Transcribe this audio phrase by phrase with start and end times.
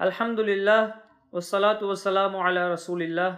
[0.00, 0.78] அல்ஹம்துலில்லா
[1.32, 3.28] வஸ்ஸலாத்து வஸ்ஸலாமு அலா ரசூலில்லா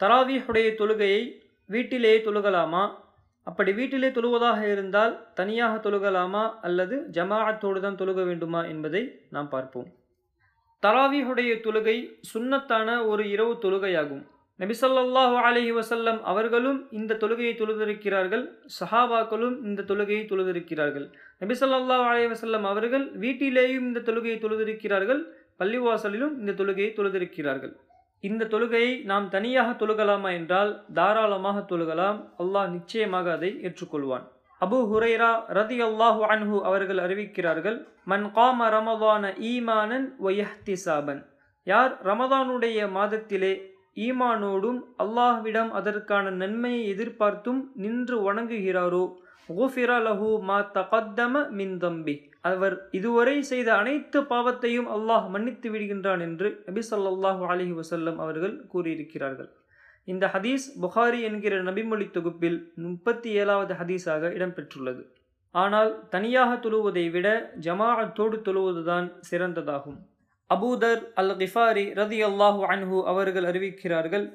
[0.00, 1.22] தராவீஹுடைய தொழுகையை
[1.70, 2.82] வீட்டிலேயே தொழுகலாமா?
[3.46, 6.44] அப்படி வீட்டிலே தொழுவதாக இருந்தால் தனியாக தொழுகலாமா?
[6.62, 9.88] அல்லது ஜமாஅத்தோடு தான் தொழுக வேண்டுமா என்பதை நாம் பார்ப்போம்.
[10.82, 11.96] தராவீஹுடைய தொழுகை
[12.32, 14.22] சுன்னத்தான ஒரு இரவு தொழுகையாகும்.
[14.62, 18.44] நபிசல்லாஹு அலஹி வசல்லம் அவர்களும் இந்த தொழுகையை தொழுதிருக்கிறார்கள்.
[18.80, 21.06] சஹாபாக்களும் இந்த தொழுகையை தொழுதிருக்கிறார்கள்.
[21.42, 25.22] நபிசல்லாஹு அலஹி வசல்லம் அவர்கள் வீட்டிலேயும் இந்த தொழுகையை தொழுதிருக்கிறார்கள்.
[25.60, 27.74] பள்ளிவாசலிலும் இந்த தொழுகையை தொழுதிருக்கிறார்கள்.
[28.24, 32.20] இந்த தொழுகையை நாம் தனியாக தொழுகலாமா என்றால் தாராளமாக தொழுகலாம்.
[32.38, 34.24] அல்லாஹ் நிச்சயமாக அதை ஏற்றுக்கொள்வான்.
[34.60, 41.20] அபு ஹுரைரா ரதி அல்லாஹு அன்ஹு அவர்கள் அறிவிக்கிறார்கள் மன் காம ரமதான ஈமானன் ஒயஹ்திசாபன்
[41.66, 43.52] யார் ரமதானுடைய மாதத்திலே
[43.96, 49.04] ஈமானோடும் அல்லாஹ்விடம் அதற்கான நன்மையை எதிர்பார்த்தும் நின்று வணங்குகிறாரோ
[49.48, 52.14] குஃபிரா லஹு மா தகத்தம மின் தம்பி.
[52.50, 59.50] அவர் இதுவரை செய்த அனைத்து பாவத்தையும் அல்லாஹ் மன்னித்து விடுகின்றான் என்று நபி சொல்லாஹு அலஹி வசல்லம் அவர்கள் கூறியிருக்கிறார்கள்.
[60.04, 65.02] இந்த ஹதீஸ் புகாரி என்கிற நபிமொழி தொகுப்பில் முப்பத்தி ஏழாவது ஹதீஸாக இடம்பெற்றுள்ளது.
[65.54, 67.28] ஆனால் தனியாக தொழுவதை விட
[67.66, 69.98] ஜமாஅத்தோடு தொழுவதுதான் சிறந்ததாகும்.
[70.50, 74.26] அபூதர் அல் கிஃபாரி ரதி அல்லாஹு அன்ஹு அவர்கள் அறிவிக்கிறார்கள்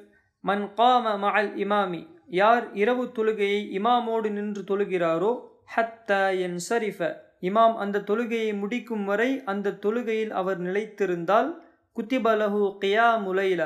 [0.44, 2.02] மன் காம மஅல் இமாமி.
[2.40, 5.32] யார் இரவு தொழுகையை இமாமோடு நின்று தொழுகிறாரோ
[5.74, 6.10] ஹத்த
[6.44, 7.10] என் சரிஃப
[7.48, 11.50] இமாம் அந்த தொழுகையை முடிக்கும் வரை அந்த தொழுகையில் அவர் நிலைத்திருந்தால்
[11.96, 13.62] குத்திபலஹு கியா முலைல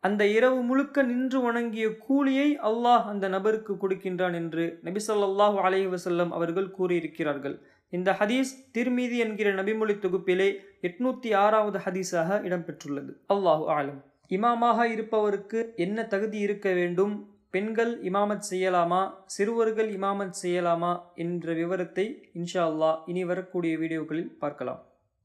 [0.00, 6.68] அந்த இரவு முழுக்க நின்று வணங்கிய கூலியை அல்லாஹ் அந்த நபருக்கு கொடுக்கின்றான் என்று நபிசல்லாஹு அலஹி வசல்லம் அவர்கள்
[6.70, 7.56] கூறியிருக்கிறார்கள்.
[7.92, 10.48] இந்த ஹதீஸ் திருமீதி என்கிற நபிமொழி தொகுப்பிலே
[10.82, 13.12] எட்நூத்தி ஆறாவது ஹதீஸாக இடம்பெற்றுள்ளது.
[13.34, 14.00] அல்லாஹு ஆலம்
[14.30, 17.14] இமாமாக இருப்பவருக்கு என்ன தகுதி இருக்க வேண்டும்?
[17.50, 19.00] பெண்கள் இமாமத் செய்யலாமா?
[19.26, 20.92] சிறுவர்கள் இமாமத் செய்யலாமா?
[21.14, 24.80] என்ற விவரத்தை இன்ஷா அல்லாஹ் இனி வரக்கூடிய வீடியோக்களில் பார்க்கலாம்.